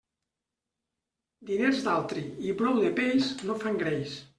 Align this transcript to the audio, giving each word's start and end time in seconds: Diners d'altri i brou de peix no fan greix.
Diners 1.51 1.85
d'altri 1.89 2.27
i 2.49 2.59
brou 2.63 2.85
de 2.87 2.95
peix 3.03 3.33
no 3.49 3.63
fan 3.67 3.83
greix. 3.89 4.23